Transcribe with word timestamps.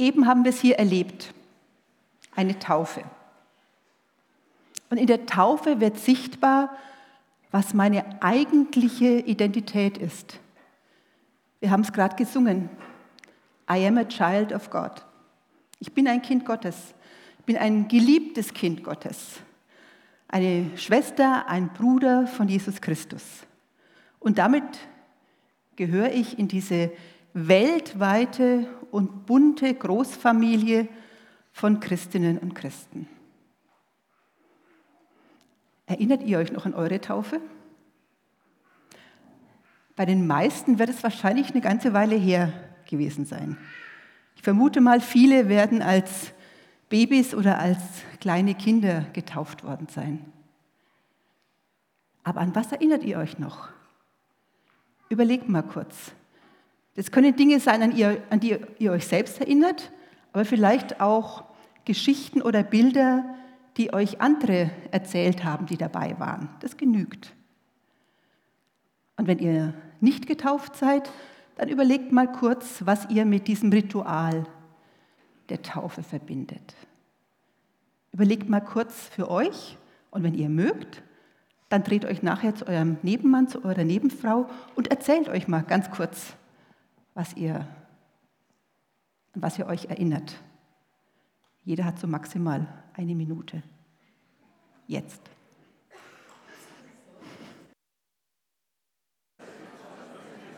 Eben 0.00 0.26
haben 0.26 0.44
wir 0.44 0.48
es 0.48 0.60
hier 0.62 0.78
erlebt, 0.78 1.34
eine 2.34 2.58
Taufe. 2.58 3.02
Und 4.88 4.96
in 4.96 5.06
der 5.06 5.26
Taufe 5.26 5.78
wird 5.78 5.98
sichtbar, 5.98 6.74
was 7.50 7.74
meine 7.74 8.22
eigentliche 8.22 9.18
Identität 9.18 9.98
ist. 9.98 10.40
Wir 11.60 11.70
haben 11.70 11.82
es 11.82 11.92
gerade 11.92 12.16
gesungen. 12.16 12.70
I 13.70 13.86
am 13.86 13.98
a 13.98 14.04
child 14.04 14.54
of 14.54 14.70
God. 14.70 15.04
Ich 15.80 15.92
bin 15.92 16.08
ein 16.08 16.22
Kind 16.22 16.46
Gottes. 16.46 16.94
Ich 17.40 17.44
bin 17.44 17.58
ein 17.58 17.86
geliebtes 17.86 18.54
Kind 18.54 18.82
Gottes. 18.82 19.40
Eine 20.28 20.78
Schwester, 20.78 21.46
ein 21.46 21.74
Bruder 21.74 22.26
von 22.26 22.48
Jesus 22.48 22.80
Christus. 22.80 23.22
Und 24.18 24.38
damit 24.38 24.64
gehöre 25.76 26.10
ich 26.10 26.38
in 26.38 26.48
diese 26.48 26.90
weltweite 27.34 28.66
und 28.92 29.26
bunte 29.26 29.72
Großfamilie 29.74 30.88
von 31.52 31.80
Christinnen 31.80 32.38
und 32.38 32.54
Christen. 32.54 33.08
Erinnert 35.86 36.22
ihr 36.22 36.38
euch 36.38 36.52
noch 36.52 36.66
an 36.66 36.74
eure 36.74 37.00
Taufe? 37.00 37.40
Bei 39.96 40.06
den 40.06 40.26
meisten 40.26 40.78
wird 40.78 40.88
es 40.88 41.02
wahrscheinlich 41.02 41.50
eine 41.50 41.60
ganze 41.60 41.92
Weile 41.92 42.16
her 42.16 42.52
gewesen 42.88 43.24
sein. 43.24 43.58
Ich 44.36 44.42
vermute 44.42 44.80
mal, 44.80 45.00
viele 45.00 45.48
werden 45.48 45.82
als 45.82 46.32
Babys 46.88 47.34
oder 47.34 47.58
als 47.58 47.80
kleine 48.20 48.54
Kinder 48.54 49.06
getauft 49.12 49.64
worden 49.64 49.88
sein. 49.88 50.24
Aber 52.22 52.40
an 52.40 52.54
was 52.54 52.72
erinnert 52.72 53.04
ihr 53.04 53.18
euch 53.18 53.38
noch? 53.38 53.68
Überlegt 55.08 55.48
mal 55.48 55.62
kurz. 55.62 56.12
Das 56.94 57.10
können 57.10 57.36
Dinge 57.36 57.60
sein, 57.60 57.82
an, 57.82 57.96
ihr, 57.96 58.22
an 58.30 58.40
die 58.40 58.58
ihr 58.78 58.92
euch 58.92 59.06
selbst 59.06 59.40
erinnert, 59.40 59.92
aber 60.32 60.44
vielleicht 60.44 61.00
auch 61.00 61.44
Geschichten 61.84 62.42
oder 62.42 62.62
Bilder, 62.62 63.24
die 63.76 63.92
euch 63.92 64.20
andere 64.20 64.70
erzählt 64.90 65.44
haben, 65.44 65.66
die 65.66 65.76
dabei 65.76 66.18
waren. 66.18 66.48
Das 66.60 66.76
genügt. 66.76 67.32
Und 69.16 69.26
wenn 69.26 69.38
ihr 69.38 69.74
nicht 70.00 70.26
getauft 70.26 70.76
seid, 70.76 71.10
dann 71.56 71.68
überlegt 71.68 72.10
mal 72.10 72.30
kurz, 72.30 72.82
was 72.84 73.08
ihr 73.10 73.24
mit 73.24 73.46
diesem 73.46 73.70
Ritual 73.70 74.46
der 75.50 75.62
Taufe 75.62 76.02
verbindet. 76.02 76.74
Überlegt 78.12 78.48
mal 78.48 78.60
kurz 78.60 79.08
für 79.08 79.30
euch 79.30 79.76
und 80.10 80.22
wenn 80.22 80.34
ihr 80.34 80.48
mögt, 80.48 81.02
dann 81.68 81.84
dreht 81.84 82.04
euch 82.04 82.22
nachher 82.22 82.54
zu 82.54 82.66
eurem 82.66 82.98
Nebenmann, 83.02 83.46
zu 83.46 83.64
eurer 83.64 83.84
Nebenfrau 83.84 84.48
und 84.74 84.88
erzählt 84.88 85.28
euch 85.28 85.48
mal 85.48 85.62
ganz 85.62 85.90
kurz, 85.90 86.34
was 87.14 87.34
ihr, 87.34 87.66
was 89.34 89.58
ihr 89.58 89.66
euch 89.66 89.86
erinnert. 89.86 90.36
Jeder 91.64 91.84
hat 91.84 91.98
so 91.98 92.06
maximal 92.06 92.66
eine 92.94 93.14
Minute. 93.14 93.62
Jetzt. 94.86 95.20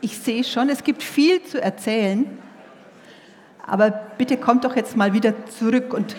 Ich 0.01 0.17
sehe 0.17 0.43
schon, 0.43 0.69
es 0.69 0.83
gibt 0.83 1.01
viel 1.01 1.41
zu 1.43 1.61
erzählen, 1.61 2.37
aber 3.65 3.89
bitte 3.89 4.37
kommt 4.37 4.65
doch 4.65 4.75
jetzt 4.75 4.97
mal 4.97 5.13
wieder 5.13 5.45
zurück 5.45 5.93
und 5.93 6.15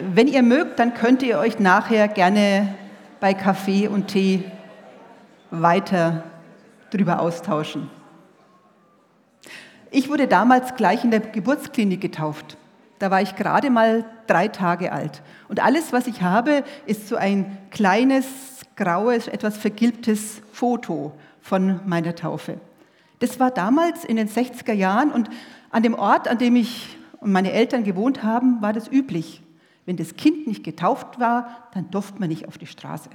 wenn 0.00 0.26
ihr 0.26 0.42
mögt, 0.42 0.78
dann 0.78 0.94
könnt 0.94 1.22
ihr 1.22 1.38
euch 1.38 1.58
nachher 1.58 2.08
gerne 2.08 2.74
bei 3.20 3.34
Kaffee 3.34 3.88
und 3.88 4.08
Tee 4.08 4.44
weiter 5.50 6.24
drüber 6.90 7.20
austauschen. 7.20 7.90
Ich 9.96 10.10
wurde 10.10 10.28
damals 10.28 10.74
gleich 10.74 11.04
in 11.04 11.10
der 11.10 11.20
Geburtsklinik 11.20 12.02
getauft. 12.02 12.58
Da 12.98 13.10
war 13.10 13.22
ich 13.22 13.34
gerade 13.34 13.70
mal 13.70 14.04
drei 14.26 14.46
Tage 14.46 14.92
alt. 14.92 15.22
Und 15.48 15.64
alles, 15.64 15.90
was 15.90 16.06
ich 16.06 16.20
habe, 16.20 16.64
ist 16.84 17.08
so 17.08 17.16
ein 17.16 17.56
kleines, 17.70 18.26
graues, 18.76 19.26
etwas 19.26 19.56
vergilbtes 19.56 20.42
Foto 20.52 21.12
von 21.40 21.80
meiner 21.86 22.14
Taufe. 22.14 22.60
Das 23.20 23.40
war 23.40 23.50
damals 23.50 24.04
in 24.04 24.16
den 24.16 24.28
60er 24.28 24.74
Jahren 24.74 25.10
und 25.10 25.30
an 25.70 25.82
dem 25.82 25.94
Ort, 25.94 26.28
an 26.28 26.36
dem 26.36 26.56
ich 26.56 26.98
und 27.20 27.32
meine 27.32 27.52
Eltern 27.52 27.82
gewohnt 27.82 28.22
haben, 28.22 28.60
war 28.60 28.74
das 28.74 28.92
üblich. 28.92 29.42
Wenn 29.86 29.96
das 29.96 30.14
Kind 30.16 30.46
nicht 30.46 30.62
getauft 30.62 31.18
war, 31.18 31.70
dann 31.72 31.90
durfte 31.90 32.20
man 32.20 32.28
nicht 32.28 32.48
auf 32.48 32.58
die 32.58 32.66
Straße. 32.66 33.08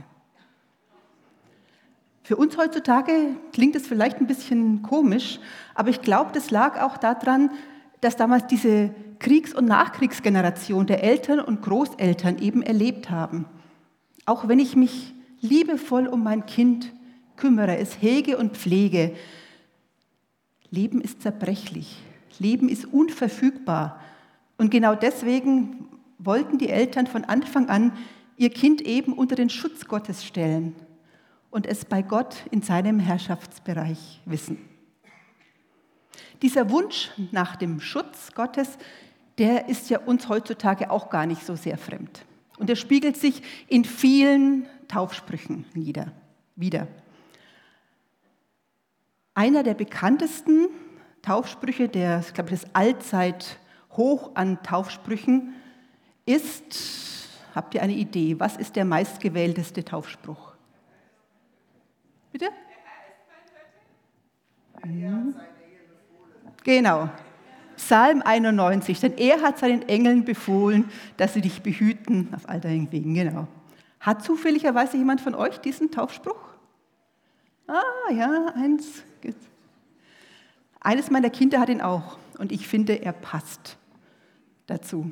Für 2.32 2.38
uns 2.38 2.58
heutzutage 2.58 3.12
klingt 3.52 3.76
es 3.76 3.86
vielleicht 3.86 4.22
ein 4.22 4.26
bisschen 4.26 4.84
komisch, 4.84 5.42
aber 5.76 5.90
ich 5.90 6.02
glaube, 6.02 6.32
das 6.34 6.50
lag 6.50 6.82
auch 6.82 6.96
daran, 6.96 7.52
dass 8.00 8.16
damals 8.16 8.48
diese 8.48 8.92
Kriegs- 9.20 9.54
und 9.54 9.66
Nachkriegsgeneration 9.66 10.88
der 10.88 11.04
Eltern 11.04 11.42
und 11.42 11.62
Großeltern 11.62 12.40
eben 12.40 12.62
erlebt 12.62 13.10
haben. 13.10 13.48
Auch 14.26 14.48
wenn 14.48 14.60
ich 14.60 14.78
mich 14.78 15.14
liebevoll 15.42 16.08
um 16.08 16.24
mein 16.24 16.46
Kind 16.46 16.94
kümmere, 17.36 17.76
es 17.76 18.02
hege 18.02 18.38
und 18.38 18.56
pflege, 18.56 19.14
Leben 20.70 21.02
ist 21.02 21.24
zerbrechlich, 21.24 21.98
Leben 22.40 22.70
ist 22.70 22.86
unverfügbar. 22.86 24.00
Und 24.58 24.72
genau 24.72 24.96
deswegen 24.96 25.90
wollten 26.18 26.60
die 26.60 26.70
Eltern 26.70 27.08
von 27.08 27.26
Anfang 27.26 27.68
an 27.68 27.92
ihr 28.38 28.52
Kind 28.52 28.82
eben 28.84 29.12
unter 29.12 29.36
den 29.36 29.50
Schutz 29.50 29.86
Gottes 29.86 30.24
stellen 30.24 30.74
und 31.52 31.68
es 31.68 31.86
bei 31.86 32.02
Gott 32.02 32.36
in 32.50 32.62
seinem 32.62 33.00
Herrschaftsbereich 33.00 34.22
wissen. 34.26 34.58
Dieser 36.42 36.72
Wunsch 36.72 37.12
nach 37.32 37.56
dem 37.56 37.80
Schutz 37.80 38.32
Gottes, 38.34 38.78
der 39.38 39.70
ist 39.70 39.90
ja 39.90 40.00
uns 40.00 40.28
heutzutage 40.28 40.90
auch 40.90 41.10
gar 41.10 41.26
nicht 41.26 41.46
so 41.46 41.56
sehr 41.56 41.78
fremd. 41.78 42.26
Und 42.58 42.70
er 42.70 42.76
spiegelt 42.76 43.18
sich 43.18 43.44
in 43.68 43.86
vielen 43.86 44.66
Taufsprüchen 44.88 45.66
nieder, 45.74 46.12
wieder. 46.56 46.88
Einer 49.34 49.64
der 49.64 49.74
bekanntesten 49.74 50.68
Taufsprüche, 51.22 51.88
der, 51.88 52.20
ich 52.20 52.34
glaube, 52.34 52.50
das 52.50 52.66
Allzeit 52.74 53.60
hoch 53.92 54.32
an 54.36 54.62
Taufsprüchen, 54.64 55.54
ist, 56.26 57.30
habt 57.56 57.74
ihr 57.74 57.82
eine 57.82 57.94
Idee, 57.94 58.40
was 58.40 58.58
ist 58.58 58.76
der 58.76 58.86
meistgewählteste 58.86 59.84
Taufspruch? 59.84 60.51
Bitte? 62.42 62.52
Mhm. 64.84 65.36
Genau. 66.64 67.10
Psalm 67.76 68.22
91, 68.24 69.00
denn 69.00 69.18
er 69.18 69.42
hat 69.42 69.60
seinen 69.60 69.88
Engeln 69.88 70.24
befohlen, 70.24 70.90
dass 71.18 71.34
sie 71.34 71.42
dich 71.42 71.62
behüten 71.62 72.34
auf 72.34 72.48
all 72.48 72.60
deinen 72.60 72.92
Wegen. 72.92 73.14
Genau. 73.14 73.48
Hat 74.00 74.24
zufälligerweise 74.24 74.98
jemand 74.98 75.22
von 75.22 75.36
euch 75.36 75.60
diesen 75.60 75.92
Taufspruch? 75.92 76.40
Ah, 77.68 78.12
ja, 78.12 78.54
eins. 78.56 79.04
Eines 80.80 81.12
meiner 81.12 81.30
Kinder 81.30 81.60
hat 81.60 81.70
ihn 81.70 81.82
auch 81.82 82.18
und 82.40 82.52
ich 82.52 82.68
finde, 82.68 83.04
er 83.04 83.14
passt 83.14 83.78
dazu. 84.66 85.12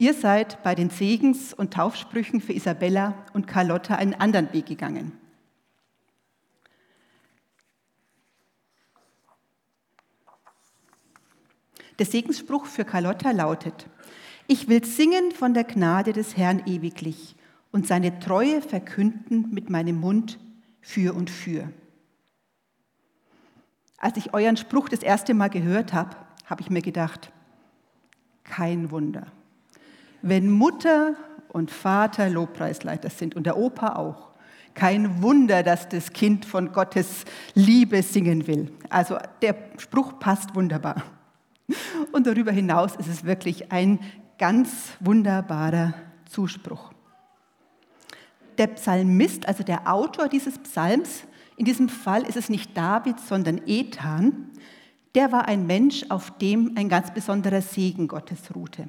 Ihr 0.00 0.14
seid 0.14 0.62
bei 0.62 0.76
den 0.76 0.90
Segens- 0.90 1.52
und 1.52 1.74
Taufsprüchen 1.74 2.40
für 2.40 2.52
Isabella 2.52 3.14
und 3.32 3.48
Carlotta 3.48 3.96
einen 3.96 4.14
anderen 4.14 4.52
Weg 4.52 4.66
gegangen. 4.66 5.12
Der 11.98 12.06
Segensspruch 12.06 12.66
für 12.66 12.84
Carlotta 12.84 13.32
lautet, 13.32 13.88
ich 14.46 14.68
will 14.68 14.84
singen 14.84 15.32
von 15.32 15.52
der 15.52 15.64
Gnade 15.64 16.12
des 16.12 16.36
Herrn 16.36 16.62
ewiglich 16.64 17.34
und 17.72 17.88
seine 17.88 18.20
Treue 18.20 18.62
verkünden 18.62 19.50
mit 19.50 19.68
meinem 19.68 19.98
Mund 19.98 20.38
für 20.80 21.12
und 21.12 21.28
für. 21.28 21.72
Als 23.98 24.16
ich 24.16 24.32
euren 24.32 24.56
Spruch 24.56 24.88
das 24.88 25.02
erste 25.02 25.34
Mal 25.34 25.48
gehört 25.48 25.92
habe, 25.92 26.16
habe 26.46 26.60
ich 26.62 26.70
mir 26.70 26.82
gedacht, 26.82 27.32
kein 28.44 28.92
Wunder 28.92 29.26
wenn 30.22 30.50
Mutter 30.50 31.14
und 31.48 31.70
Vater 31.70 32.28
Lobpreisleiter 32.28 33.10
sind 33.10 33.36
und 33.36 33.44
der 33.44 33.56
Opa 33.56 33.96
auch. 33.96 34.28
Kein 34.74 35.22
Wunder, 35.22 35.62
dass 35.62 35.88
das 35.88 36.12
Kind 36.12 36.44
von 36.44 36.72
Gottes 36.72 37.24
Liebe 37.54 38.02
singen 38.02 38.46
will. 38.46 38.70
Also 38.90 39.18
der 39.42 39.56
Spruch 39.78 40.18
passt 40.20 40.54
wunderbar. 40.54 41.02
Und 42.12 42.26
darüber 42.26 42.52
hinaus 42.52 42.94
ist 42.96 43.08
es 43.08 43.24
wirklich 43.24 43.72
ein 43.72 43.98
ganz 44.38 44.92
wunderbarer 45.00 45.94
Zuspruch. 46.30 46.92
Der 48.56 48.68
Psalmist, 48.68 49.46
also 49.46 49.62
der 49.62 49.92
Autor 49.92 50.28
dieses 50.28 50.58
Psalms, 50.58 51.24
in 51.56 51.64
diesem 51.64 51.88
Fall 51.88 52.22
ist 52.22 52.36
es 52.36 52.48
nicht 52.48 52.76
David, 52.76 53.18
sondern 53.20 53.60
Ethan, 53.66 54.50
der 55.14 55.32
war 55.32 55.48
ein 55.48 55.66
Mensch, 55.66 56.04
auf 56.08 56.38
dem 56.38 56.74
ein 56.76 56.88
ganz 56.88 57.12
besonderer 57.12 57.62
Segen 57.62 58.06
Gottes 58.06 58.54
ruhte. 58.54 58.88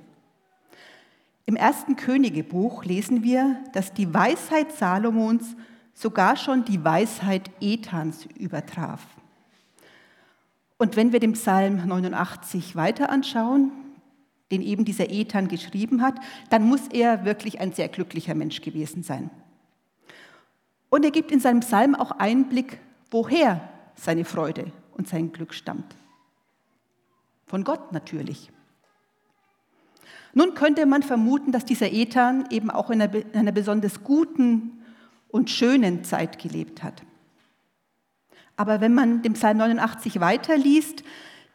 Im 1.50 1.56
ersten 1.56 1.96
Königebuch 1.96 2.86
lesen 2.86 3.24
wir, 3.24 3.56
dass 3.74 3.92
die 3.92 4.14
Weisheit 4.14 4.72
Salomons 4.72 5.56
sogar 5.96 6.36
schon 6.36 6.64
die 6.64 6.86
Weisheit 6.86 7.50
Ethans 7.60 8.28
übertraf. 8.38 9.04
Und 10.78 10.96
wenn 10.96 11.12
wir 11.12 11.20
den 11.20 11.34
Psalm 11.34 11.88
89 11.88 12.76
weiter 12.76 13.10
anschauen, 13.10 13.72
den 14.52 14.62
eben 14.62 14.86
dieser 14.86 15.10
Ethan 15.10 15.48
geschrieben 15.48 16.04
hat, 16.04 16.20
dann 16.52 16.68
muss 16.68 16.88
er 16.90 17.26
wirklich 17.26 17.60
ein 17.60 17.74
sehr 17.74 17.88
glücklicher 17.88 18.36
Mensch 18.36 18.62
gewesen 18.62 19.02
sein. 19.02 19.32
Und 20.92 21.04
er 21.04 21.10
gibt 21.10 21.32
in 21.32 21.40
seinem 21.40 21.62
Psalm 21.62 21.96
auch 21.96 22.12
Einblick, 22.12 22.80
woher 23.10 23.68
seine 23.96 24.24
Freude 24.24 24.72
und 24.92 25.08
sein 25.08 25.32
Glück 25.32 25.56
stammt. 25.56 25.96
Von 27.48 27.64
Gott 27.64 27.92
natürlich. 27.92 28.52
Nun 30.34 30.54
könnte 30.54 30.86
man 30.86 31.04
vermuten, 31.04 31.52
dass 31.52 31.66
dieser 31.66 31.92
Ethan 31.92 32.46
eben 32.52 32.70
auch 32.70 32.90
in 32.90 33.02
einer, 33.02 33.14
in 33.14 33.36
einer 33.36 33.52
besonders 33.52 34.04
guten 34.04 34.84
und 35.30 35.50
schönen 35.50 36.04
Zeit 36.04 36.40
gelebt 36.40 36.84
hat. 36.84 37.04
Aber 38.56 38.82
wenn 38.82 38.94
man 38.94 39.22
den 39.22 39.34
Psalm 39.34 39.58
89 39.58 40.20
weiterliest, 40.20 41.04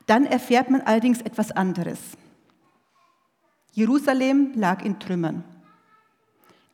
dann 0.06 0.26
erfährt 0.26 0.70
man 0.70 0.80
allerdings 0.80 1.20
etwas 1.20 1.50
anderes. 1.52 1.98
Jerusalem 3.72 4.52
lag 4.54 4.84
in 4.84 4.98
Trümmern. 4.98 5.44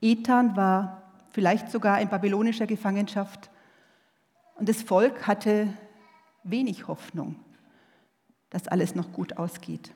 Ethan 0.01 0.57
war 0.57 1.03
vielleicht 1.31 1.71
sogar 1.71 2.01
in 2.01 2.09
babylonischer 2.09 2.67
Gefangenschaft 2.67 3.51
und 4.57 4.69
das 4.69 4.83
Volk 4.83 5.27
hatte 5.27 5.73
wenig 6.43 6.89
Hoffnung, 6.89 7.37
dass 8.51 8.69
alles 8.69 8.95
noch 8.95 9.13
gut 9.13 9.37
ausgeht. 9.37 9.93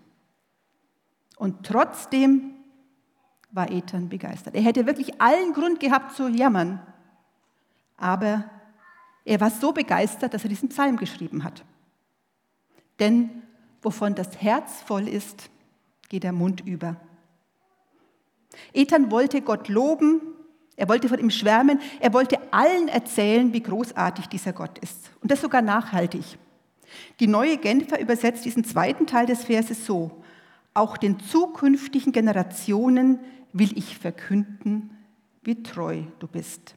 Und 1.37 1.67
trotzdem 1.67 2.55
war 3.51 3.71
Ethan 3.71 4.09
begeistert. 4.09 4.55
Er 4.55 4.63
hätte 4.63 4.87
wirklich 4.87 5.21
allen 5.21 5.53
Grund 5.53 5.81
gehabt 5.81 6.17
zu 6.17 6.29
jammern, 6.29 6.81
aber 7.97 8.51
er 9.25 9.41
war 9.41 9.51
so 9.51 9.73
begeistert, 9.73 10.35
dass 10.35 10.43
er 10.43 10.49
diesen 10.49 10.69
Psalm 10.69 10.97
geschrieben 10.97 11.45
hat. 11.45 11.65
Denn 12.99 13.43
wovon 13.83 14.15
das 14.15 14.41
Herz 14.41 14.83
voll 14.83 15.09
ist, 15.09 15.51
geht 16.09 16.25
der 16.25 16.33
Mund 16.33 16.63
über. 16.67 16.97
Ethan 18.73 19.11
wollte 19.11 19.41
Gott 19.41 19.69
loben, 19.69 20.21
er 20.77 20.89
wollte 20.89 21.09
von 21.09 21.19
ihm 21.19 21.31
schwärmen, 21.31 21.81
er 22.01 22.13
wollte 22.13 22.39
allen 22.53 22.89
erzählen, 22.89 23.53
wie 23.53 23.63
großartig 23.63 24.27
dieser 24.27 24.53
Gott 24.53 24.79
ist. 24.79 25.11
Und 25.21 25.31
das 25.31 25.41
sogar 25.41 25.63
nachhaltig. 25.63 26.39
Die 27.21 27.27
neue 27.27 27.57
Genfer 27.57 28.01
übersetzt 28.01 28.45
diesen 28.45 28.65
zweiten 28.65 29.07
Teil 29.07 29.27
des 29.27 29.45
Verses 29.45 29.87
so, 29.87 30.24
auch 30.75 30.97
den 30.97 31.21
zukünftigen 31.21 32.13
Generationen 32.13 33.21
will 33.53 33.77
ich 33.79 33.97
verkünden, 33.97 34.91
wie 35.43 35.63
treu 35.63 36.03
du 36.19 36.27
bist. 36.27 36.75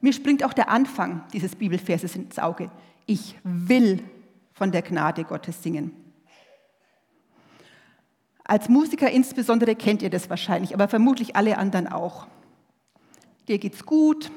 Mir 0.00 0.12
springt 0.12 0.44
auch 0.44 0.52
der 0.52 0.70
Anfang 0.70 1.24
dieses 1.32 1.56
Bibelverses 1.56 2.16
ins 2.16 2.38
Auge. 2.38 2.70
Ich 3.06 3.36
will 3.42 4.02
von 4.52 4.70
der 4.70 4.82
Gnade 4.82 5.24
Gottes 5.24 5.62
singen. 5.62 5.92
Als 8.44 8.68
Musiker 8.68 9.10
insbesondere 9.10 9.76
kennt 9.76 10.02
ihr 10.02 10.10
das 10.10 10.30
wahrscheinlich, 10.30 10.74
aber 10.74 10.88
vermutlich 10.88 11.36
alle 11.36 11.58
anderen 11.58 11.86
auch. 11.86 12.26
Dir 13.48 13.58
geht's 13.58 13.84
gut, 13.84 14.30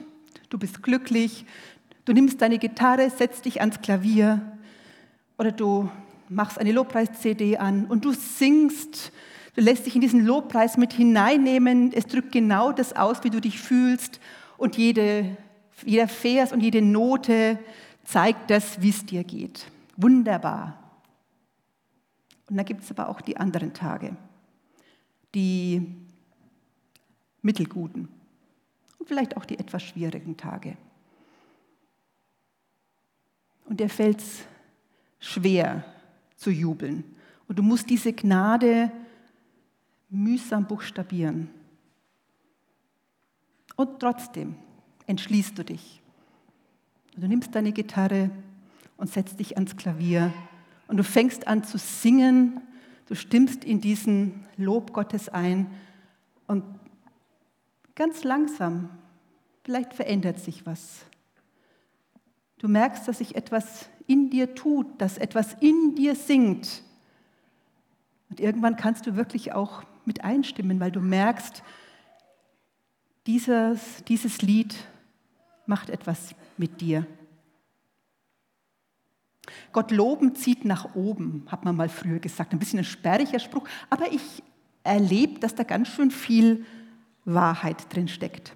du 0.49 0.57
bist 0.57 0.83
glücklich, 0.83 1.45
du 2.05 2.13
nimmst 2.13 2.41
deine 2.41 2.59
Gitarre, 2.59 3.09
setzt 3.09 3.45
dich 3.45 3.61
ans 3.61 3.81
Klavier 3.81 4.41
oder 5.37 5.51
du 5.51 5.89
machst 6.33 6.59
eine 6.59 6.71
Lobpreis-CD 6.71 7.57
an 7.57 7.85
und 7.85 8.05
du 8.05 8.13
singst, 8.13 9.11
du 9.55 9.61
lässt 9.61 9.85
dich 9.85 9.95
in 9.95 10.01
diesen 10.01 10.25
Lobpreis 10.25 10.77
mit 10.77 10.93
hineinnehmen. 10.93 11.91
Es 11.93 12.05
drückt 12.05 12.31
genau 12.31 12.71
das 12.71 12.95
aus, 12.95 13.23
wie 13.23 13.29
du 13.29 13.39
dich 13.39 13.59
fühlst 13.59 14.19
und 14.57 14.77
jede 14.77 15.37
jeder 15.85 16.07
Vers 16.07 16.51
und 16.51 16.61
jede 16.61 16.81
Note 16.81 17.59
zeigt 18.03 18.49
das, 18.49 18.81
wie 18.81 18.89
es 18.89 19.05
dir 19.05 19.23
geht. 19.23 19.65
Wunderbar. 19.97 20.79
Und 22.49 22.57
dann 22.57 22.65
gibt 22.65 22.83
es 22.83 22.91
aber 22.91 23.09
auch 23.09 23.21
die 23.21 23.37
anderen 23.37 23.73
Tage, 23.73 24.15
die 25.33 25.95
mittelguten 27.41 28.09
und 28.99 29.07
vielleicht 29.07 29.37
auch 29.37 29.45
die 29.45 29.59
etwas 29.59 29.83
schwierigen 29.83 30.37
Tage. 30.37 30.77
Und 33.65 33.79
dir 33.79 33.89
fällt 33.89 34.19
es 34.19 34.43
schwer 35.19 35.83
zu 36.43 36.51
jubeln. 36.51 37.03
Und 37.47 37.57
du 37.57 37.63
musst 37.63 37.89
diese 37.89 38.13
Gnade 38.13 38.91
mühsam 40.09 40.67
buchstabieren. 40.67 41.49
Und 43.75 43.99
trotzdem, 43.99 44.55
entschließt 45.07 45.57
du 45.57 45.63
dich. 45.63 46.01
Du 47.15 47.27
nimmst 47.27 47.55
deine 47.55 47.71
Gitarre 47.71 48.29
und 48.97 49.09
setzt 49.09 49.39
dich 49.39 49.55
ans 49.57 49.75
Klavier 49.75 50.31
und 50.87 50.97
du 50.97 51.03
fängst 51.03 51.47
an 51.47 51.63
zu 51.63 51.77
singen, 51.77 52.61
du 53.07 53.15
stimmst 53.15 53.63
in 53.63 53.81
diesen 53.81 54.45
Lob 54.57 54.93
Gottes 54.93 55.29
ein 55.29 55.67
und 56.47 56.63
ganz 57.95 58.23
langsam, 58.23 58.89
vielleicht 59.63 59.93
verändert 59.93 60.39
sich 60.39 60.65
was. 60.65 61.05
Du 62.57 62.67
merkst, 62.67 63.07
dass 63.07 63.17
sich 63.17 63.35
etwas 63.35 63.89
in 64.07 64.29
dir 64.29 64.55
tut, 64.55 64.87
dass 64.99 65.17
etwas 65.17 65.55
in 65.59 65.95
dir 65.95 66.15
singt. 66.15 66.83
Und 68.29 68.39
irgendwann 68.39 68.75
kannst 68.75 69.05
du 69.05 69.15
wirklich 69.15 69.53
auch 69.53 69.83
mit 70.05 70.23
einstimmen, 70.23 70.79
weil 70.79 70.91
du 70.91 70.99
merkst, 70.99 71.63
dieses, 73.27 74.03
dieses 74.07 74.41
Lied 74.41 74.75
macht 75.65 75.89
etwas 75.89 76.35
mit 76.57 76.81
dir. 76.81 77.05
Gott 79.71 79.91
loben 79.91 80.35
zieht 80.35 80.65
nach 80.65 80.95
oben, 80.95 81.45
hat 81.47 81.65
man 81.65 81.75
mal 81.75 81.89
früher 81.89 82.19
gesagt. 82.19 82.53
Ein 82.53 82.59
bisschen 82.59 82.79
ein 82.79 82.85
sperriger 82.85 83.39
Spruch, 83.39 83.67
aber 83.89 84.11
ich 84.11 84.43
erlebe, 84.83 85.39
dass 85.39 85.55
da 85.55 85.63
ganz 85.63 85.89
schön 85.89 86.11
viel 86.11 86.65
Wahrheit 87.25 87.93
drin 87.93 88.07
steckt. 88.07 88.55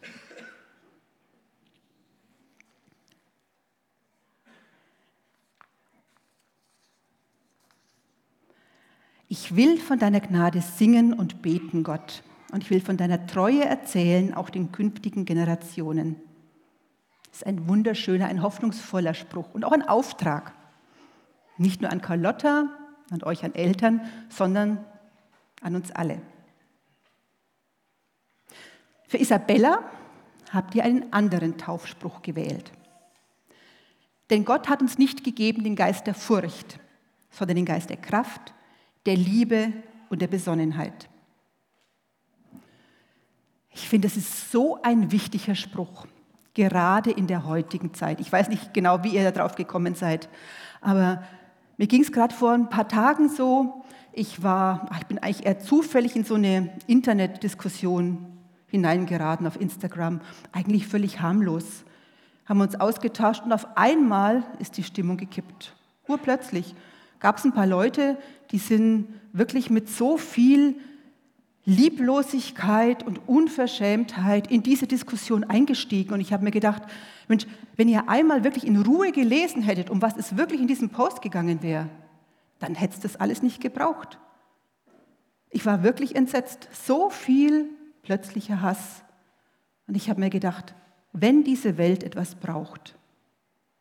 Ich 9.30 9.56
will 9.56 9.78
von 9.78 10.00
deiner 10.00 10.22
Gnade 10.22 10.62
singen 10.62 11.14
und 11.14 11.42
beten, 11.42 11.84
Gott. 11.84 12.24
Und 12.52 12.64
ich 12.64 12.70
will 12.70 12.80
von 12.80 12.96
deiner 12.96 13.28
Treue 13.28 13.66
erzählen, 13.66 14.34
auch 14.34 14.50
den 14.50 14.72
künftigen 14.72 15.26
Generationen. 15.26 16.16
Das 17.26 17.42
ist 17.42 17.48
ein 17.48 17.68
wunderschöner, 17.68 18.28
ein 18.28 18.42
hoffnungsvoller 18.42 19.14
Spruch 19.14 19.54
und 19.54 19.66
auch 19.66 19.74
ein 19.74 19.88
Auftrag. 19.88 20.54
Nicht 21.58 21.82
nur 21.82 21.92
an 21.92 22.02
Carlotta, 22.02 22.70
an 23.12 23.24
euch, 23.24 23.44
an 23.44 23.54
Eltern, 23.54 24.02
sondern 24.30 24.84
an 25.62 25.76
uns 25.76 25.92
alle. 25.92 26.22
Für 29.08 29.18
Isabella 29.18 29.80
habt 30.52 30.74
ihr 30.76 30.84
einen 30.84 31.12
anderen 31.12 31.58
Taufspruch 31.58 32.22
gewählt. 32.22 32.72
Denn 34.30 34.46
Gott 34.46 34.70
hat 34.70 34.82
uns 34.82 34.98
nicht 34.98 35.24
gegeben 35.24 35.64
den 35.64 35.76
Geist 35.76 36.08
der 36.08 36.14
Furcht, 36.14 36.80
sondern 37.30 37.56
den 37.56 37.66
Geist 37.66 37.90
der 37.90 37.98
Kraft, 37.98 38.54
der 39.08 39.16
Liebe 39.16 39.74
und 40.10 40.22
der 40.22 40.28
Besonnenheit. 40.28 41.10
Ich 43.72 43.88
finde, 43.88 44.08
das 44.08 44.18
ist 44.18 44.52
so 44.52 44.80
ein 44.84 45.12
wichtiger 45.12 45.56
Spruch 45.56 46.06
gerade 46.54 47.12
in 47.12 47.28
der 47.28 47.46
heutigen 47.46 47.94
Zeit. 47.94 48.20
Ich 48.20 48.32
weiß 48.32 48.50
nicht 48.50 48.74
genau, 48.74 49.04
wie 49.04 49.10
ihr 49.10 49.32
darauf 49.32 49.56
gekommen 49.56 49.94
seid, 49.94 50.28
aber 50.82 51.24
mir 51.78 51.86
ging 51.86 52.02
es 52.02 52.12
gerade 52.12 52.34
vor 52.34 52.52
ein 52.52 52.70
paar 52.70 52.88
Tagen 52.88 53.30
so. 53.30 53.86
Ich 54.12 54.42
war, 54.42 54.90
ich 55.00 55.06
bin 55.06 55.20
eigentlich 55.20 55.46
eher 55.46 55.60
zufällig 55.60 56.16
in 56.16 56.24
so 56.24 56.34
eine 56.34 56.76
Internetdiskussion 56.88 58.26
hineingeraten 58.66 59.46
auf 59.46 59.62
Instagram, 59.62 60.22
eigentlich 60.52 60.88
völlig 60.88 61.22
harmlos. 61.22 61.86
Haben 62.46 62.62
uns 62.62 62.80
ausgetauscht 62.80 63.44
und 63.46 63.54
auf 63.54 63.78
einmal 63.78 64.44
ist 64.58 64.78
die 64.78 64.84
Stimmung 64.84 65.18
gekippt. 65.18 65.76
Urplötzlich 66.08 66.74
gab 67.20 67.38
es 67.38 67.46
ein 67.46 67.54
paar 67.54 67.68
Leute, 67.68 68.18
die 68.52 68.60
sind 68.60 69.08
wirklich 69.34 69.70
mit 69.70 69.90
so 69.90 70.18
viel 70.18 70.76
Lieblosigkeit 71.66 73.04
und 73.04 73.28
Unverschämtheit 73.28 74.50
in 74.50 74.64
diese 74.64 74.88
Diskussion 74.88 75.44
eingestiegen. 75.44 76.14
Und 76.14 76.22
ich 76.22 76.32
habe 76.32 76.44
mir 76.44 76.52
gedacht, 76.52 76.84
Mensch, 77.28 77.46
wenn 77.76 77.90
ihr 77.90 78.08
einmal 78.08 78.46
wirklich 78.46 78.66
in 78.66 78.82
Ruhe 78.82 79.12
gelesen 79.12 79.62
hättet, 79.62 79.90
um 79.90 80.02
was 80.02 80.16
es 80.16 80.38
wirklich 80.38 80.62
in 80.62 80.68
diesem 80.68 80.90
Post 80.90 81.22
gegangen 81.22 81.62
wäre, 81.62 81.90
dann 82.60 82.74
hätte 82.74 82.96
es 82.96 83.00
das 83.02 83.16
alles 83.18 83.44
nicht 83.44 83.62
gebraucht. 83.62 84.18
Ich 85.50 85.66
war 85.66 85.84
wirklich 85.84 86.16
entsetzt. 86.16 86.70
So 86.72 87.10
viel 87.10 87.70
plötzlicher 88.02 88.62
Hass. 88.62 89.04
Und 89.88 89.96
ich 89.96 90.10
habe 90.10 90.22
mir 90.22 90.30
gedacht, 90.30 90.74
wenn 91.12 91.44
diese 91.44 91.78
Welt 91.78 92.04
etwas 92.04 92.36
braucht, 92.36 92.96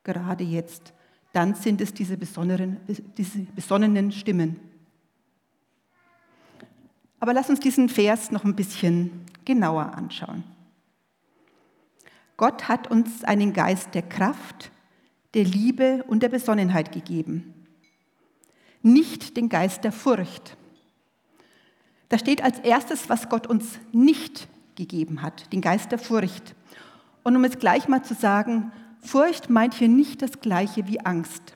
gerade 0.03 0.43
jetzt, 0.43 0.93
dann 1.37 1.55
sind 1.55 1.83
es 1.83 1.93
diese, 1.93 2.17
diese 2.17 3.41
besonnenen 3.55 4.11
Stimmen. 4.11 4.57
Aber 7.21 7.35
lass 7.35 7.51
uns 7.51 7.61
diesen 7.61 7.91
Vers 7.91 8.31
noch 8.31 8.45
ein 8.45 8.57
bisschen 8.57 9.11
genauer 9.45 9.93
anschauen. 9.95 10.45
Gott 12.39 12.69
hat 12.69 12.91
uns 12.91 13.23
einen 13.23 13.53
Geist 13.53 13.95
der 13.95 14.01
Kraft, 14.01 14.71
der 15.35 15.45
Liebe 15.45 16.05
und 16.07 16.23
der 16.23 16.31
Besonnenheit 16.31 16.91
gegeben. 16.91 17.67
Nicht 18.81 19.37
den 19.37 19.51
Geist 19.51 19.85
der 19.85 19.93
Furcht. 19.93 20.57
Da 22.09 22.19
steht 22.19 22.43
als 22.43 22.61
erstes, 22.61 23.11
was 23.11 23.29
Gott 23.29 23.47
uns 23.47 23.79
nicht 23.93 24.49
gegeben 24.75 25.21
hat, 25.21 25.53
den 25.53 25.61
Geist 25.61 25.93
der 25.93 25.99
Furcht. 25.99 26.55
Und 27.25 27.37
um 27.37 27.45
es 27.45 27.59
gleich 27.59 27.89
mal 27.89 28.03
zu 28.03 28.15
sagen, 28.15 28.73
Furcht 29.07 29.49
meint 29.51 29.75
hier 29.75 29.89
nicht 29.89 30.21
das 30.21 30.41
gleiche 30.41 30.89
wie 30.89 31.01
Angst. 31.01 31.55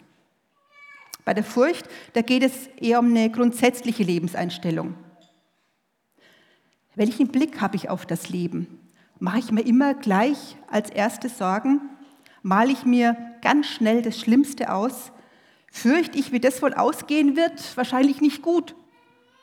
Bei 1.25 1.35
der 1.35 1.45
Furcht, 1.45 1.87
da 2.13 2.23
geht 2.23 2.43
es 2.43 2.69
eher 2.81 3.01
um 3.01 3.11
eine 3.11 3.31
grundsätzliche 3.31 4.03
Lebenseinstellung. 4.03 4.95
Welchen 6.95 7.29
Blick 7.29 7.61
habe 7.61 7.77
ich 7.77 7.89
auf 7.89 8.07
das 8.07 8.29
Leben? 8.29 8.79
Mache 9.19 9.41
ich 9.41 9.51
mir 9.51 9.63
immer 9.63 9.95
gleich 9.95 10.57
als 10.69 10.91
erstes 10.91 11.39
Sorgen? 11.39 11.81
Male 12.43 12.73
ich 12.73 12.85
mir 12.85 13.17
ganz 13.43 13.67
schnell 13.67 14.01
das 14.01 14.19
Schlimmste 14.19 14.73
aus? 14.73 15.13
Fürchte 15.71 16.19
ich, 16.19 16.33
wie 16.33 16.41
das 16.41 16.63
wohl 16.63 16.75
ausgehen 16.75 17.37
wird? 17.37 17.77
Wahrscheinlich 17.77 18.21
nicht 18.21 18.43
gut, 18.43 18.75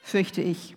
fürchte 0.01 0.41
ich. 0.41 0.75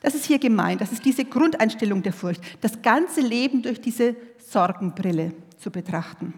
Das 0.00 0.14
ist 0.14 0.26
hier 0.26 0.38
gemeint, 0.38 0.80
das 0.80 0.92
ist 0.92 1.04
diese 1.04 1.24
Grundeinstellung 1.24 2.02
der 2.02 2.12
Furcht, 2.12 2.42
das 2.60 2.82
ganze 2.82 3.20
Leben 3.20 3.62
durch 3.62 3.80
diese 3.80 4.16
Sorgenbrille 4.38 5.32
zu 5.58 5.70
betrachten. 5.70 6.34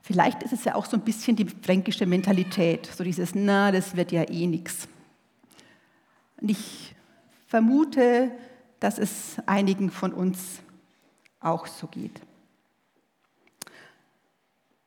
Vielleicht 0.00 0.42
ist 0.42 0.52
es 0.52 0.64
ja 0.64 0.74
auch 0.74 0.84
so 0.84 0.96
ein 0.98 1.02
bisschen 1.02 1.34
die 1.34 1.46
fränkische 1.46 2.04
Mentalität, 2.04 2.86
so 2.86 3.02
dieses, 3.04 3.34
na, 3.34 3.72
das 3.72 3.96
wird 3.96 4.12
ja 4.12 4.28
eh 4.28 4.46
nichts. 4.46 4.86
Und 6.40 6.50
ich 6.50 6.94
vermute, 7.46 8.30
dass 8.80 8.98
es 8.98 9.36
einigen 9.46 9.90
von 9.90 10.12
uns 10.12 10.60
auch 11.40 11.66
so 11.66 11.86
geht. 11.86 12.20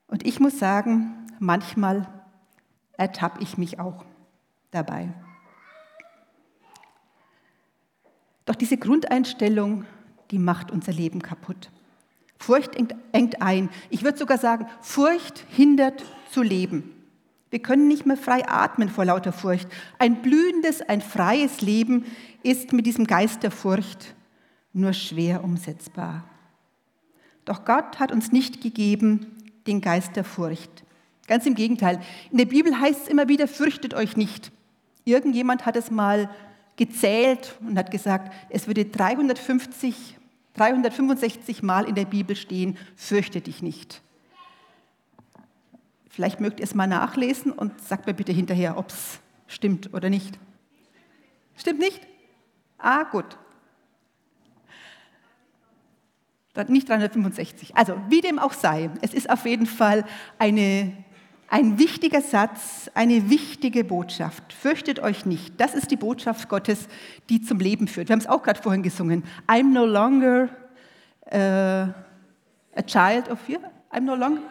Und 0.08 0.26
ich 0.26 0.40
muss 0.40 0.60
sagen, 0.60 1.28
manchmal 1.40 2.08
ertappe 2.94 3.42
ich 3.42 3.58
mich 3.58 3.80
auch 3.80 4.06
dabei. 4.72 5.14
Doch 8.46 8.56
diese 8.56 8.78
Grundeinstellung, 8.78 9.86
die 10.32 10.40
macht 10.40 10.72
unser 10.72 10.94
Leben 10.94 11.22
kaputt. 11.22 11.70
Furcht 12.38 12.76
engt 13.12 13.42
ein. 13.42 13.70
Ich 13.90 14.04
würde 14.04 14.18
sogar 14.18 14.38
sagen, 14.38 14.68
Furcht 14.82 15.46
hindert 15.50 16.04
zu 16.32 16.42
leben. 16.42 16.94
Wir 17.50 17.60
können 17.60 17.88
nicht 17.88 18.06
mehr 18.06 18.18
frei 18.18 18.48
atmen 18.48 18.90
vor 18.90 19.06
lauter 19.06 19.32
Furcht. 19.32 19.68
Ein 20.00 20.22
blühendes, 20.22 20.82
ein 20.82 21.02
freies 21.02 21.62
Leben 21.62 22.06
ist 22.44 22.74
mit 22.74 22.86
diesem 22.86 23.08
Geist 23.08 23.44
der 23.44 23.52
Furcht 23.52 24.16
nur 24.74 24.94
schwer 24.94 25.44
umsetzbar. 25.44 26.24
Doch 27.46 27.64
Gott 27.66 28.00
hat 28.00 28.12
uns 28.12 28.32
nicht 28.32 28.62
gegeben 28.62 29.38
den 29.66 29.82
Geist 29.82 30.16
der 30.16 30.24
Furcht. 30.24 30.84
Ganz 31.28 31.46
im 31.46 31.56
Gegenteil. 31.56 32.00
In 32.32 32.38
der 32.38 32.46
Bibel 32.46 32.80
heißt 32.80 33.04
es 33.04 33.08
immer 33.08 33.28
wieder, 33.28 33.48
fürchtet 33.48 33.94
euch 33.94 34.18
nicht. 34.18 34.52
Irgendjemand 35.04 35.66
hat 35.66 35.76
es 35.78 35.90
mal 35.90 36.30
gezählt 36.76 37.56
und 37.62 37.78
hat 37.78 37.92
gesagt, 37.92 38.34
es 38.50 38.68
würde 38.68 38.86
350, 38.86 40.17
365 40.58 41.64
Mal 41.64 41.86
in 41.88 41.96
der 41.96 42.06
Bibel 42.06 42.36
stehen, 42.36 42.78
fürchte 42.96 43.42
dich 43.42 43.62
nicht. 43.62 44.02
Vielleicht 46.10 46.40
mögt 46.40 46.60
ihr 46.60 46.64
es 46.64 46.76
mal 46.76 46.88
nachlesen 46.88 47.52
und 47.52 47.80
sagt 47.82 48.08
mir 48.08 48.14
bitte 48.14 48.32
hinterher, 48.32 48.78
ob 48.78 48.90
es 48.90 49.20
stimmt 49.48 49.94
oder 49.94 50.10
nicht. 50.10 50.40
Stimmt 51.56 51.80
nicht? 51.80 52.02
Ah, 52.78 53.04
gut. 53.04 53.38
Nicht 56.68 56.90
365. 56.90 57.76
Also, 57.76 58.02
wie 58.10 58.22
dem 58.22 58.40
auch 58.40 58.54
sei, 58.54 58.90
es 59.02 59.14
ist 59.14 59.30
auf 59.30 59.46
jeden 59.46 59.68
Fall 59.68 60.06
eine 60.40 60.92
ein 61.48 61.80
wichtiger 61.80 62.22
Satz, 62.22 62.92
eine 62.94 63.30
wichtige 63.30 63.84
Botschaft. 63.84 64.52
Fürchtet 64.54 65.00
euch 65.00 65.26
nicht. 65.26 65.60
Das 65.60 65.74
ist 65.74 65.92
die 65.92 65.96
Botschaft 65.96 66.50
Gottes, 66.50 66.88
die 67.30 67.42
zum 67.42 67.60
Leben 67.60 67.88
führt. 67.88 68.10
Wir 68.10 68.14
haben 68.14 68.22
es 68.22 68.28
auch 68.28 68.44
gerade 68.44 68.62
vorhin 68.62 68.84
gesungen. 68.84 69.24
I'm 69.48 69.72
no 69.72 69.86
longer 69.86 70.50
uh, 71.32 71.94
a 72.76 72.84
child 72.86 73.30
of 73.30 73.40
fear. 73.40 73.60
I'm 73.92 74.02
no 74.02 74.16
longer. 74.16 74.42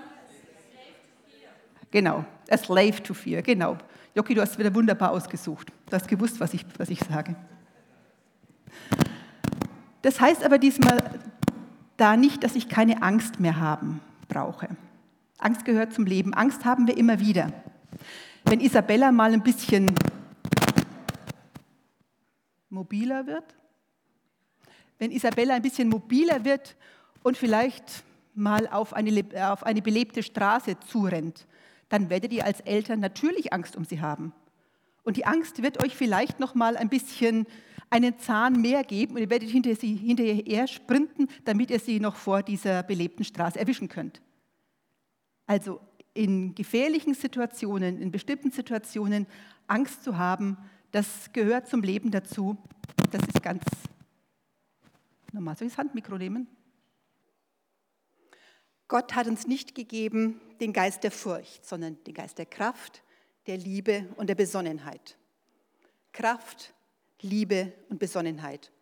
Genau, 1.91 2.25
a 2.51 2.57
slave 2.57 3.03
to 3.03 3.15
fear. 3.15 3.43
Genau. 3.43 3.77
Joki, 4.15 4.35
du 4.35 4.41
hast 4.41 4.59
wieder 4.59 4.75
wunderbar 4.75 5.11
ausgesucht. 5.11 5.71
Du 5.89 5.93
hast 5.93 6.09
gewusst, 6.09 6.41
was 6.41 6.55
ich, 6.55 6.65
was 6.79 6.89
ich 6.89 7.01
sage. 7.01 7.37
Das 10.03 10.21
heißt 10.21 10.45
aber 10.45 10.59
diesmal 10.59 11.03
da 11.97 12.17
nicht, 12.17 12.43
dass 12.43 12.55
ich 12.55 12.69
keine 12.69 13.03
Angst 13.03 13.41
mehr 13.41 13.61
haben 13.61 14.01
brauche. 14.29 14.69
Angst 15.39 15.65
gehört 15.65 15.93
zum 15.93 16.07
Leben. 16.07 16.35
Angst 16.35 16.65
haben 16.65 16.87
wir 16.87 16.97
immer 16.97 17.21
wieder. 17.21 17.53
Wenn 18.45 18.61
Isabella 18.61 19.13
mal 19.13 19.33
ein 19.33 19.43
bisschen 19.43 19.95
mobiler 22.71 23.27
wird, 23.27 23.57
wenn 24.99 25.11
Isabella 25.11 25.55
ein 25.55 25.63
bisschen 25.63 25.89
mobiler 25.89 26.45
wird 26.45 26.77
und 27.23 27.37
vielleicht 27.37 28.05
mal 28.35 28.67
auf 28.69 28.93
eine, 28.93 29.25
auf 29.51 29.65
eine 29.65 29.83
belebte 29.83 30.23
Straße 30.23 30.79
zurennt, 30.81 31.47
dann 31.89 32.11
werdet 32.11 32.33
ihr 32.33 32.45
als 32.45 32.61
Eltern 32.61 33.01
natürlich 33.01 33.53
Angst 33.53 33.77
um 33.77 33.85
sie 33.85 34.01
haben. 34.01 34.33
Und 35.05 35.17
die 35.17 35.27
Angst 35.27 35.63
wird 35.63 35.83
euch 35.85 35.97
vielleicht 35.97 36.41
noch 36.41 36.55
mal 36.55 36.77
ein 36.77 36.89
bisschen 36.89 37.47
einen 37.91 38.19
Zahn 38.19 38.61
mehr 38.61 38.83
geben 38.83 39.15
und 39.15 39.21
ihr 39.21 39.31
werdet 39.31 39.49
hinter 39.49 39.75
sie 39.77 39.95
hinterher 39.95 40.67
sprinten, 40.67 41.29
damit 41.45 41.71
ihr 41.71 41.79
sie 41.79 42.01
noch 42.01 42.17
vor 42.17 42.43
dieser 42.43 42.83
belebten 42.83 43.25
Straße 43.25 43.59
erwischen 43.59 43.89
könnt. 43.89 44.21
Also 45.47 45.81
in 46.15 46.55
gefährlichen 46.55 47.15
Situationen, 47.15 48.01
in 48.01 48.11
bestimmten 48.11 48.51
Situationen 48.51 49.27
Angst 49.67 50.03
zu 50.03 50.17
haben, 50.17 50.57
das 50.93 51.33
gehört 51.33 51.69
zum 51.69 51.83
Leben 51.83 52.11
dazu. 52.11 52.57
Das 53.11 53.23
ist 53.23 53.43
ganz 53.43 53.63
normal. 55.33 55.57
Soll 55.57 55.69
ich 55.69 55.75
das 55.75 55.79
Handmikro 55.79 56.17
nehmen? 56.17 56.49
Gott 58.89 59.15
hat 59.15 59.27
uns 59.27 59.47
nicht 59.47 59.75
gegeben 59.75 60.41
den 60.61 60.73
Geist 60.73 61.05
der 61.05 61.11
Furcht, 61.11 61.67
sondern 61.67 62.03
den 62.05 62.15
Geist 62.15 62.39
der 62.39 62.47
Kraft, 62.47 63.03
der 63.47 63.59
Liebe 63.59 64.09
und 64.17 64.29
der 64.29 64.37
Besonnenheit. 64.37 65.19
Kraft, 66.13 66.73
Liebe 67.21 67.73
und 67.89 67.99
Besonnenheit. 67.99 68.73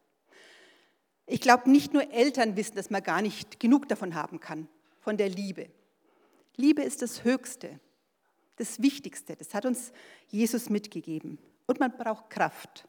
Ich 1.26 1.40
glaube, 1.40 1.70
nicht 1.70 1.94
nur 1.94 2.12
Eltern 2.12 2.56
wissen, 2.56 2.76
dass 2.76 2.90
man 2.90 3.02
gar 3.02 3.22
nicht 3.22 3.58
genug 3.58 3.88
davon 3.88 4.14
haben 4.14 4.40
kann, 4.40 4.68
von 5.00 5.16
der 5.16 5.30
Liebe. 5.30 5.68
Liebe 6.56 6.82
ist 6.82 7.02
das 7.02 7.24
Höchste, 7.24 7.80
das 8.56 8.80
Wichtigste. 8.80 9.36
Das 9.36 9.54
hat 9.54 9.66
uns 9.66 9.92
Jesus 10.28 10.70
mitgegeben. 10.70 11.38
Und 11.66 11.80
man 11.80 11.96
braucht 11.96 12.30
Kraft. 12.30 12.86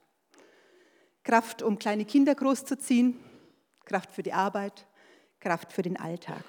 Kraft, 1.23 1.63
um 1.63 1.79
kleine 1.79 2.05
Kinder 2.05 2.35
großzuziehen, 2.35 3.19
Kraft 3.83 4.11
für 4.11 4.21
die 4.21 4.33
Arbeit, 4.33 4.87
Kraft 5.39 5.73
für 5.73 5.81
den 5.81 5.97
Alltag. 5.97 6.43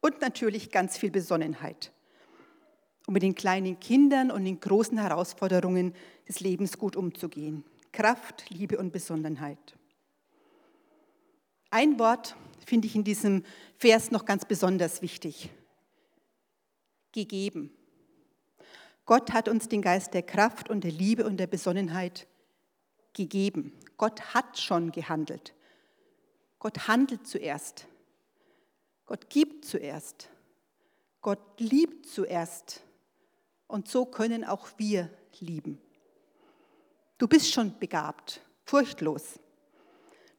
Und 0.00 0.22
natürlich 0.22 0.70
ganz 0.70 0.96
viel 0.96 1.10
Besonnenheit, 1.10 1.92
um 3.06 3.12
mit 3.12 3.22
den 3.22 3.34
kleinen 3.34 3.78
Kindern 3.78 4.30
und 4.30 4.44
den 4.44 4.60
großen 4.60 4.96
Herausforderungen 4.96 5.94
des 6.26 6.40
Lebens 6.40 6.78
gut 6.78 6.96
umzugehen. 6.96 7.64
Kraft, 7.92 8.48
Liebe 8.48 8.78
und 8.78 8.92
Besonnenheit. 8.92 9.76
Ein 11.70 11.98
Wort 11.98 12.36
finde 12.64 12.86
ich 12.86 12.94
in 12.94 13.04
diesem 13.04 13.44
Vers 13.78 14.10
noch 14.10 14.24
ganz 14.24 14.44
besonders 14.44 15.02
wichtig. 15.02 15.50
Gegeben. 17.12 17.70
Gott 19.04 19.32
hat 19.32 19.48
uns 19.48 19.68
den 19.68 19.82
Geist 19.82 20.14
der 20.14 20.22
Kraft 20.22 20.70
und 20.70 20.84
der 20.84 20.92
Liebe 20.92 21.24
und 21.26 21.38
der 21.38 21.48
Besonnenheit 21.48 22.28
gegeben. 23.12 23.72
Gott 23.96 24.34
hat 24.34 24.58
schon 24.58 24.92
gehandelt. 24.92 25.54
Gott 26.58 26.86
handelt 26.86 27.26
zuerst. 27.26 27.86
Gott 29.06 29.28
gibt 29.28 29.64
zuerst. 29.64 30.28
Gott 31.20 31.58
liebt 31.58 32.06
zuerst. 32.06 32.82
Und 33.66 33.88
so 33.88 34.06
können 34.06 34.44
auch 34.44 34.68
wir 34.76 35.10
lieben. 35.40 35.80
Du 37.18 37.28
bist 37.28 37.52
schon 37.52 37.78
begabt, 37.78 38.40
furchtlos. 38.64 39.38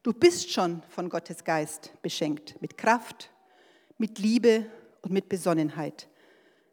Du 0.02 0.12
bist 0.12 0.50
schon 0.50 0.82
von 0.88 1.08
Gottes 1.08 1.44
Geist 1.44 1.92
beschenkt 2.02 2.60
mit 2.60 2.76
Kraft, 2.76 3.30
mit 3.98 4.18
Liebe 4.18 4.66
und 5.02 5.12
mit 5.12 5.28
Besonnenheit. 5.28 6.08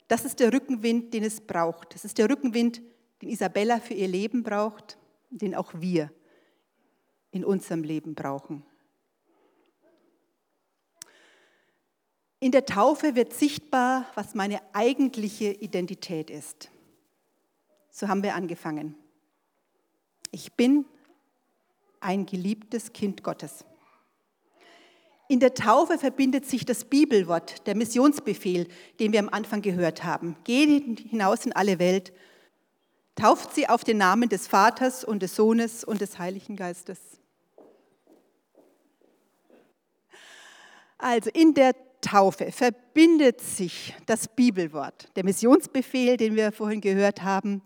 Das 0.07 0.25
ist 0.25 0.39
der 0.39 0.51
Rückenwind, 0.51 1.13
den 1.13 1.23
es 1.23 1.39
braucht. 1.39 1.93
Das 1.93 2.05
ist 2.05 2.17
der 2.17 2.27
Rückenwind, 2.27 2.81
den 3.21 3.29
Isabella 3.29 3.79
für 3.79 3.93
ihr 3.93 4.07
Leben 4.07 4.41
braucht, 4.41 4.97
den 5.29 5.53
auch 5.53 5.71
wir 5.75 6.11
in 7.29 7.45
unserem 7.45 7.83
Leben 7.83 8.15
brauchen. 8.15 8.65
In 12.39 12.51
der 12.51 12.65
Taufe 12.65 13.15
wird 13.15 13.33
sichtbar, 13.33 14.07
was 14.15 14.33
meine 14.33 14.59
eigentliche 14.73 15.51
Identität 15.51 16.31
ist. 16.31 16.71
So 17.91 18.07
haben 18.07 18.23
wir 18.23 18.33
angefangen. 18.33 18.95
Ich 20.31 20.53
bin 20.53 20.85
ein 21.99 22.25
geliebtes 22.25 22.93
Kind 22.93 23.23
Gottes. 23.23 23.65
In 25.27 25.39
der 25.39 25.53
Taufe 25.53 25.99
verbindet 25.99 26.47
sich 26.47 26.65
das 26.65 26.85
Bibelwort, 26.85 27.67
der 27.67 27.75
Missionsbefehl, 27.75 28.67
den 28.99 29.11
wir 29.11 29.19
am 29.19 29.29
Anfang 29.29 29.61
gehört 29.61 30.03
haben. 30.03 30.35
Geht 30.43 30.99
hinaus 31.01 31.45
in 31.45 31.53
alle 31.53 31.77
Welt, 31.77 32.11
tauft 33.15 33.53
sie 33.53 33.69
auf 33.69 33.83
den 33.83 33.97
Namen 33.97 34.29
des 34.29 34.47
Vaters 34.47 35.03
und 35.03 35.21
des 35.21 35.35
Sohnes 35.35 35.83
und 35.83 36.01
des 36.01 36.17
Heiligen 36.17 36.55
Geistes. 36.55 36.99
Also 40.97 41.29
in 41.31 41.53
der 41.53 41.75
Taufe 42.01 42.51
verbindet 42.51 43.41
sich 43.41 43.93
das 44.05 44.27
Bibelwort, 44.27 45.09
der 45.15 45.25
Missionsbefehl, 45.25 46.17
den 46.17 46.35
wir 46.35 46.51
vorhin 46.51 46.81
gehört 46.81 47.23
haben, 47.23 47.61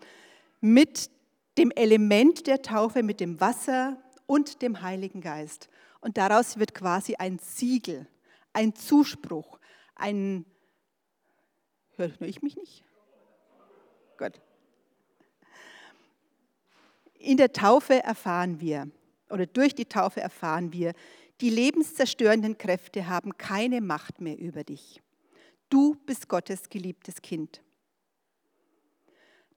mit 0.59 1.09
dem 1.57 1.71
Element 1.71 2.47
der 2.47 2.61
Taufe, 2.61 3.03
mit 3.03 3.19
dem 3.19 3.39
Wasser 3.39 3.97
und 4.33 4.63
dem 4.63 4.81
Heiligen 4.81 5.21
Geist. 5.21 5.69
Und 6.01 6.17
daraus 6.17 6.57
wird 6.57 6.73
quasi 6.73 7.13
ein 7.17 7.37
Siegel, 7.37 8.07
ein 8.51 8.73
Zuspruch, 8.73 9.59
ein... 9.93 10.43
Höre 11.97 12.19
ich 12.21 12.41
mich 12.41 12.55
nicht? 12.55 12.83
Gut. 14.17 14.41
In 17.13 17.37
der 17.37 17.53
Taufe 17.53 18.01
erfahren 18.01 18.59
wir, 18.59 18.89
oder 19.29 19.45
durch 19.45 19.75
die 19.75 19.85
Taufe 19.85 20.19
erfahren 20.19 20.73
wir, 20.73 20.93
die 21.39 21.51
lebenszerstörenden 21.51 22.57
Kräfte 22.57 23.07
haben 23.07 23.37
keine 23.37 23.81
Macht 23.81 24.19
mehr 24.19 24.39
über 24.39 24.63
dich. 24.63 24.99
Du 25.69 25.93
bist 26.07 26.27
Gottes 26.27 26.69
geliebtes 26.69 27.21
Kind. 27.21 27.61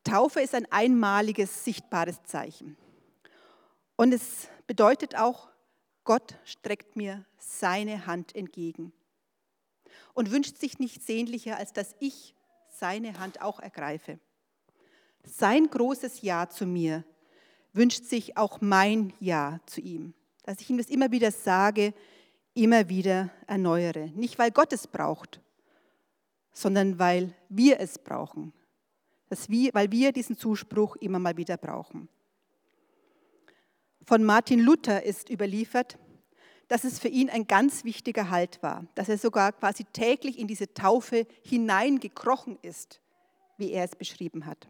Taufe 0.04 0.42
ist 0.42 0.54
ein 0.54 0.70
einmaliges, 0.70 1.64
sichtbares 1.64 2.22
Zeichen. 2.24 2.76
Und 3.96 4.12
es 4.12 4.48
bedeutet 4.66 5.16
auch, 5.16 5.48
Gott 6.04 6.36
streckt 6.44 6.96
mir 6.96 7.24
seine 7.38 8.06
Hand 8.06 8.34
entgegen 8.34 8.92
und 10.14 10.30
wünscht 10.30 10.58
sich 10.58 10.78
nicht 10.78 11.02
sehnlicher, 11.02 11.56
als 11.56 11.72
dass 11.72 11.96
ich 11.98 12.34
seine 12.68 13.18
Hand 13.18 13.40
auch 13.40 13.58
ergreife. 13.58 14.18
Sein 15.24 15.68
großes 15.68 16.22
Ja 16.22 16.48
zu 16.48 16.66
mir 16.66 17.04
wünscht 17.72 18.04
sich 18.04 18.36
auch 18.36 18.60
mein 18.60 19.12
Ja 19.18 19.60
zu 19.66 19.80
ihm. 19.80 20.14
Dass 20.44 20.60
ich 20.60 20.70
ihm 20.70 20.78
das 20.78 20.88
immer 20.88 21.10
wieder 21.10 21.32
sage, 21.32 21.92
immer 22.54 22.88
wieder 22.88 23.30
erneuere. 23.46 24.08
Nicht, 24.14 24.38
weil 24.38 24.50
Gott 24.50 24.72
es 24.72 24.86
braucht, 24.86 25.40
sondern 26.52 26.98
weil 26.98 27.34
wir 27.48 27.80
es 27.80 27.98
brauchen. 27.98 28.52
Dass 29.28 29.48
wir, 29.50 29.74
weil 29.74 29.90
wir 29.90 30.12
diesen 30.12 30.36
Zuspruch 30.36 30.96
immer 30.96 31.18
mal 31.18 31.36
wieder 31.36 31.56
brauchen. 31.56 32.08
Von 34.08 34.22
Martin 34.22 34.60
Luther 34.60 35.02
ist 35.02 35.30
überliefert, 35.30 35.98
dass 36.68 36.84
es 36.84 37.00
für 37.00 37.08
ihn 37.08 37.28
ein 37.28 37.48
ganz 37.48 37.82
wichtiger 37.82 38.30
Halt 38.30 38.62
war, 38.62 38.86
dass 38.94 39.08
er 39.08 39.18
sogar 39.18 39.50
quasi 39.52 39.84
täglich 39.84 40.38
in 40.38 40.46
diese 40.46 40.72
Taufe 40.72 41.26
hineingekrochen 41.42 42.56
ist, 42.62 43.00
wie 43.56 43.72
er 43.72 43.82
es 43.82 43.96
beschrieben 43.96 44.46
hat. 44.46 44.68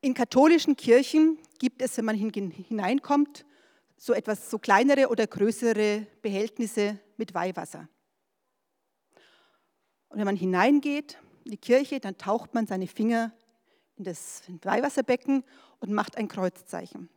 In 0.00 0.14
katholischen 0.14 0.74
Kirchen 0.74 1.38
gibt 1.58 1.82
es, 1.82 1.98
wenn 1.98 2.06
man 2.06 2.16
hineinkommt, 2.16 3.44
so 3.98 4.14
etwas, 4.14 4.48
so 4.48 4.58
kleinere 4.58 5.08
oder 5.10 5.26
größere 5.26 6.06
Behältnisse 6.22 6.98
mit 7.18 7.34
Weihwasser. 7.34 7.90
Und 10.08 10.18
wenn 10.18 10.24
man 10.24 10.36
hineingeht 10.36 11.18
in 11.44 11.50
die 11.50 11.58
Kirche, 11.58 12.00
dann 12.00 12.16
taucht 12.16 12.54
man 12.54 12.66
seine 12.66 12.86
Finger 12.86 13.32
in 13.96 14.04
das 14.04 14.44
Weihwasserbecken 14.62 15.44
und 15.80 15.92
macht 15.92 16.16
ein 16.16 16.28
Kreuzzeichen. 16.28 17.08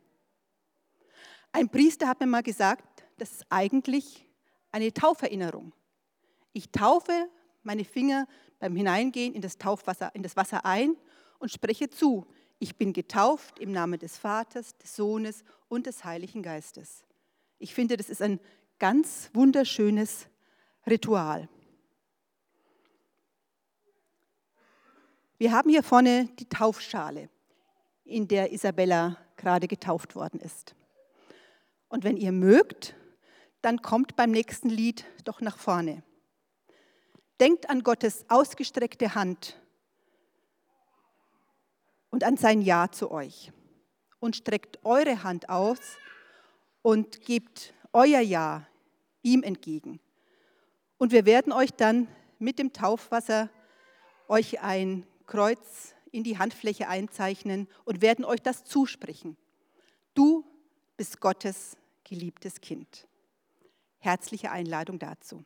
Ein 1.52 1.68
Priester 1.68 2.08
hat 2.08 2.20
mir 2.20 2.26
mal 2.26 2.42
gesagt, 2.42 3.04
das 3.18 3.30
ist 3.32 3.46
eigentlich 3.48 4.26
eine 4.72 4.92
Tauferinnerung. 4.92 5.72
Ich 6.52 6.70
taufe 6.72 7.28
meine 7.62 7.84
Finger 7.84 8.26
beim 8.58 8.74
Hineingehen 8.74 9.34
in 9.34 9.42
das 9.42 9.56
Taufwasser, 9.58 10.14
in 10.14 10.22
das 10.22 10.36
Wasser 10.36 10.64
ein 10.64 10.96
und 11.38 11.50
spreche 11.50 11.88
zu, 11.90 12.26
ich 12.58 12.76
bin 12.76 12.92
getauft 12.92 13.58
im 13.58 13.72
Namen 13.72 13.98
des 13.98 14.18
Vaters, 14.18 14.76
des 14.78 14.96
Sohnes 14.96 15.44
und 15.68 15.86
des 15.86 16.04
Heiligen 16.04 16.42
Geistes. 16.42 17.04
Ich 17.58 17.74
finde, 17.74 17.96
das 17.96 18.08
ist 18.08 18.22
ein 18.22 18.40
ganz 18.78 19.30
wunderschönes 19.32 20.28
Ritual. 20.86 21.48
Wir 25.36 25.52
haben 25.52 25.68
hier 25.70 25.82
vorne 25.82 26.28
die 26.38 26.48
Taufschale, 26.48 27.28
in 28.04 28.28
der 28.28 28.52
Isabella 28.52 29.16
gerade 29.36 29.66
getauft 29.66 30.14
worden 30.14 30.40
ist. 30.40 30.74
Und 31.88 32.04
wenn 32.04 32.16
ihr 32.16 32.32
mögt, 32.32 32.94
dann 33.62 33.82
kommt 33.82 34.16
beim 34.16 34.30
nächsten 34.30 34.68
Lied 34.68 35.04
doch 35.24 35.40
nach 35.40 35.58
vorne. 35.58 36.02
Denkt 37.40 37.68
an 37.70 37.82
Gottes 37.82 38.24
ausgestreckte 38.28 39.14
Hand 39.14 39.60
und 42.10 42.24
an 42.24 42.36
sein 42.36 42.62
Ja 42.62 42.90
zu 42.90 43.10
euch. 43.10 43.52
Und 44.20 44.36
streckt 44.36 44.84
eure 44.84 45.22
Hand 45.22 45.48
aus 45.48 45.78
und 46.82 47.22
gebt 47.22 47.74
euer 47.92 48.20
Ja 48.20 48.66
ihm 49.22 49.42
entgegen. 49.42 50.00
Und 50.96 51.12
wir 51.12 51.26
werden 51.26 51.52
euch 51.52 51.72
dann 51.72 52.08
mit 52.38 52.58
dem 52.58 52.72
Taufwasser 52.72 53.50
euch 54.28 54.60
ein 54.62 55.06
Kreuz 55.26 55.93
in 56.14 56.22
die 56.22 56.38
Handfläche 56.38 56.86
einzeichnen 56.86 57.66
und 57.84 58.00
werden 58.00 58.24
euch 58.24 58.40
das 58.40 58.62
zusprechen. 58.62 59.36
Du 60.14 60.44
bist 60.96 61.20
Gottes 61.20 61.76
geliebtes 62.04 62.60
Kind. 62.60 63.08
Herzliche 63.98 64.52
Einladung 64.52 65.00
dazu. 65.00 65.44